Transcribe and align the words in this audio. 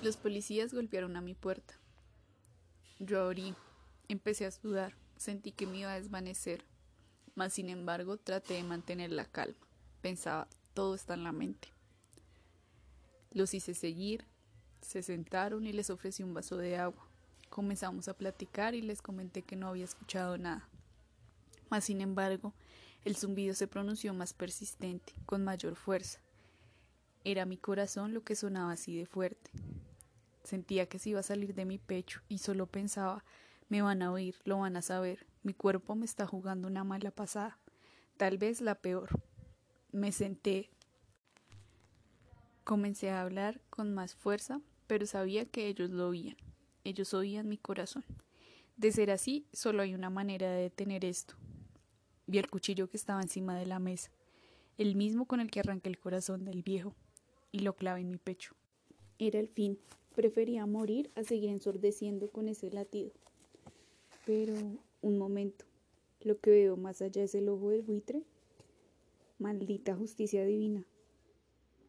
Los 0.00 0.16
policías 0.16 0.72
golpearon 0.72 1.16
a 1.16 1.20
mi 1.20 1.34
puerta. 1.34 1.74
Yo 3.00 3.20
abrí, 3.20 3.56
empecé 4.06 4.46
a 4.46 4.52
sudar, 4.52 4.94
sentí 5.16 5.50
que 5.50 5.66
me 5.66 5.78
iba 5.78 5.92
a 5.92 6.00
desvanecer, 6.00 6.64
mas 7.34 7.54
sin 7.54 7.68
embargo 7.68 8.16
traté 8.16 8.54
de 8.54 8.62
mantener 8.62 9.10
la 9.10 9.24
calma. 9.24 9.66
Pensaba, 10.00 10.46
todo 10.72 10.94
está 10.94 11.14
en 11.14 11.24
la 11.24 11.32
mente. 11.32 11.68
Los 13.32 13.54
hice 13.54 13.74
seguir, 13.74 14.24
se 14.82 15.02
sentaron 15.02 15.66
y 15.66 15.72
les 15.72 15.90
ofrecí 15.90 16.22
un 16.22 16.32
vaso 16.32 16.56
de 16.56 16.76
agua. 16.76 17.04
Comenzamos 17.50 18.06
a 18.06 18.16
platicar 18.16 18.76
y 18.76 18.82
les 18.82 19.02
comenté 19.02 19.42
que 19.42 19.56
no 19.56 19.66
había 19.66 19.84
escuchado 19.84 20.38
nada. 20.38 20.68
Mas 21.70 21.84
sin 21.84 22.00
embargo, 22.00 22.54
el 23.04 23.16
zumbido 23.16 23.52
se 23.52 23.66
pronunció 23.66 24.14
más 24.14 24.32
persistente, 24.32 25.12
con 25.26 25.42
mayor 25.42 25.74
fuerza. 25.74 26.20
Era 27.24 27.46
mi 27.46 27.56
corazón 27.56 28.14
lo 28.14 28.22
que 28.22 28.36
sonaba 28.36 28.72
así 28.72 28.96
de 28.96 29.06
fuerte. 29.06 29.50
Sentía 30.48 30.86
que 30.86 30.98
se 30.98 31.10
iba 31.10 31.20
a 31.20 31.22
salir 31.22 31.52
de 31.52 31.66
mi 31.66 31.76
pecho 31.76 32.22
y 32.26 32.38
solo 32.38 32.66
pensaba 32.66 33.22
me 33.68 33.82
van 33.82 34.00
a 34.00 34.10
oír, 34.10 34.34
lo 34.44 34.60
van 34.60 34.78
a 34.78 34.80
saber, 34.80 35.26
mi 35.42 35.52
cuerpo 35.52 35.94
me 35.94 36.06
está 36.06 36.26
jugando 36.26 36.68
una 36.68 36.84
mala 36.84 37.10
pasada, 37.10 37.58
tal 38.16 38.38
vez 38.38 38.62
la 38.62 38.74
peor. 38.74 39.10
Me 39.92 40.10
senté. 40.10 40.70
Comencé 42.64 43.10
a 43.10 43.20
hablar 43.20 43.60
con 43.68 43.92
más 43.92 44.14
fuerza, 44.14 44.62
pero 44.86 45.04
sabía 45.04 45.44
que 45.44 45.66
ellos 45.66 45.90
lo 45.90 46.08
oían. 46.08 46.38
Ellos 46.82 47.12
oían 47.12 47.46
mi 47.46 47.58
corazón. 47.58 48.06
De 48.78 48.90
ser 48.90 49.10
así, 49.10 49.46
solo 49.52 49.82
hay 49.82 49.94
una 49.94 50.08
manera 50.08 50.50
de 50.50 50.62
detener 50.62 51.04
esto. 51.04 51.34
Vi 52.26 52.38
el 52.38 52.48
cuchillo 52.48 52.88
que 52.88 52.96
estaba 52.96 53.20
encima 53.20 53.54
de 53.58 53.66
la 53.66 53.80
mesa, 53.80 54.10
el 54.78 54.96
mismo 54.96 55.26
con 55.26 55.40
el 55.40 55.50
que 55.50 55.60
arranqué 55.60 55.90
el 55.90 55.98
corazón 55.98 56.46
del 56.46 56.62
viejo, 56.62 56.94
y 57.52 57.58
lo 57.58 57.76
clavé 57.76 58.00
en 58.00 58.08
mi 58.08 58.16
pecho. 58.16 58.54
Era 59.18 59.38
el 59.38 59.48
fin. 59.48 59.78
Prefería 60.18 60.66
morir 60.66 61.12
a 61.14 61.22
seguir 61.22 61.50
ensordeciendo 61.50 62.28
con 62.28 62.48
ese 62.48 62.72
latido. 62.72 63.12
Pero, 64.26 64.52
un 65.00 65.16
momento. 65.16 65.64
Lo 66.22 66.40
que 66.40 66.50
veo 66.50 66.76
más 66.76 67.02
allá 67.02 67.22
es 67.22 67.36
el 67.36 67.48
ojo 67.48 67.70
del 67.70 67.82
buitre. 67.82 68.24
Maldita 69.38 69.94
justicia 69.94 70.44
divina. 70.44 70.84